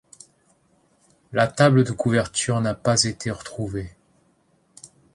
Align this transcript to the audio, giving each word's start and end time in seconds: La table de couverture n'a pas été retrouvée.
La 1.31 1.45
table 1.47 1.83
de 1.83 1.91
couverture 1.91 2.59
n'a 2.59 2.73
pas 2.73 3.03
été 3.03 3.29
retrouvée. 3.29 3.91